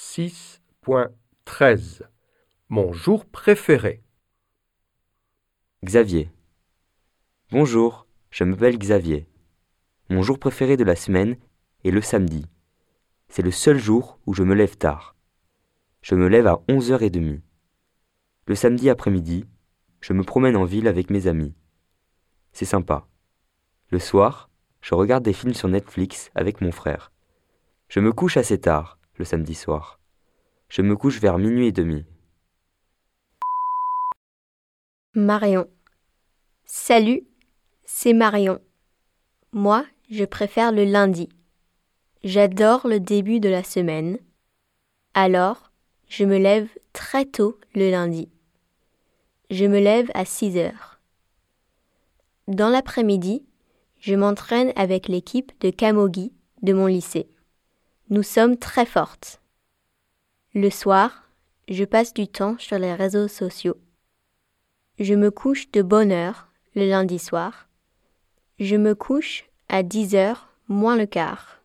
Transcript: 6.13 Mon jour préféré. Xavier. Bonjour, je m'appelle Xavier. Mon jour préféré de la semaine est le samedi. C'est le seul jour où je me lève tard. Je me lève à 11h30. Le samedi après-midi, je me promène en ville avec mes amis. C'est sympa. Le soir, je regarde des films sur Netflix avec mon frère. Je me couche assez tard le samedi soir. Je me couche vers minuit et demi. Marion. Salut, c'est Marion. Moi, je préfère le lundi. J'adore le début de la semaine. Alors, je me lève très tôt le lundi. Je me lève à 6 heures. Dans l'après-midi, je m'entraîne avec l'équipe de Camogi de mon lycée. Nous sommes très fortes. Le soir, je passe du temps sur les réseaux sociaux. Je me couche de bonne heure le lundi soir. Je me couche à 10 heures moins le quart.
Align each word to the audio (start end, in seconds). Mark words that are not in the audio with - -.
6.13 0.00 2.02
Mon 2.68 2.92
jour 2.92 3.26
préféré. 3.26 4.04
Xavier. 5.84 6.30
Bonjour, 7.50 8.06
je 8.30 8.44
m'appelle 8.44 8.78
Xavier. 8.78 9.28
Mon 10.08 10.22
jour 10.22 10.38
préféré 10.38 10.76
de 10.76 10.84
la 10.84 10.94
semaine 10.94 11.36
est 11.82 11.90
le 11.90 12.00
samedi. 12.00 12.46
C'est 13.28 13.42
le 13.42 13.50
seul 13.50 13.76
jour 13.76 14.20
où 14.24 14.34
je 14.34 14.44
me 14.44 14.54
lève 14.54 14.76
tard. 14.76 15.16
Je 16.00 16.14
me 16.14 16.28
lève 16.28 16.46
à 16.46 16.62
11h30. 16.68 17.40
Le 18.46 18.54
samedi 18.54 18.90
après-midi, 18.90 19.46
je 20.00 20.12
me 20.12 20.22
promène 20.22 20.54
en 20.54 20.64
ville 20.64 20.86
avec 20.86 21.10
mes 21.10 21.26
amis. 21.26 21.56
C'est 22.52 22.66
sympa. 22.66 23.08
Le 23.90 23.98
soir, 23.98 24.48
je 24.80 24.94
regarde 24.94 25.24
des 25.24 25.32
films 25.32 25.54
sur 25.54 25.66
Netflix 25.66 26.30
avec 26.36 26.60
mon 26.60 26.70
frère. 26.70 27.10
Je 27.88 27.98
me 27.98 28.12
couche 28.12 28.36
assez 28.36 28.60
tard 28.60 28.97
le 29.18 29.24
samedi 29.24 29.54
soir. 29.54 30.00
Je 30.68 30.82
me 30.82 30.96
couche 30.96 31.20
vers 31.20 31.38
minuit 31.38 31.66
et 31.66 31.72
demi. 31.72 32.04
Marion. 35.14 35.66
Salut, 36.64 37.26
c'est 37.84 38.12
Marion. 38.12 38.60
Moi, 39.52 39.84
je 40.10 40.24
préfère 40.24 40.72
le 40.72 40.84
lundi. 40.84 41.28
J'adore 42.22 42.86
le 42.86 43.00
début 43.00 43.40
de 43.40 43.48
la 43.48 43.64
semaine. 43.64 44.18
Alors, 45.14 45.72
je 46.08 46.24
me 46.24 46.38
lève 46.38 46.68
très 46.92 47.24
tôt 47.24 47.58
le 47.74 47.90
lundi. 47.90 48.28
Je 49.50 49.64
me 49.64 49.80
lève 49.80 50.10
à 50.14 50.24
6 50.24 50.58
heures. 50.58 51.00
Dans 52.46 52.68
l'après-midi, 52.68 53.46
je 53.98 54.14
m'entraîne 54.14 54.72
avec 54.76 55.08
l'équipe 55.08 55.52
de 55.60 55.70
Camogi 55.70 56.32
de 56.62 56.72
mon 56.72 56.86
lycée. 56.86 57.28
Nous 58.10 58.22
sommes 58.22 58.56
très 58.56 58.86
fortes. 58.86 59.42
Le 60.54 60.70
soir, 60.70 61.28
je 61.68 61.84
passe 61.84 62.14
du 62.14 62.26
temps 62.26 62.56
sur 62.58 62.78
les 62.78 62.94
réseaux 62.94 63.28
sociaux. 63.28 63.76
Je 64.98 65.12
me 65.12 65.30
couche 65.30 65.70
de 65.72 65.82
bonne 65.82 66.10
heure 66.10 66.48
le 66.74 66.88
lundi 66.88 67.18
soir. 67.18 67.68
Je 68.58 68.76
me 68.76 68.94
couche 68.94 69.44
à 69.68 69.82
10 69.82 70.14
heures 70.14 70.48
moins 70.68 70.96
le 70.96 71.04
quart. 71.04 71.57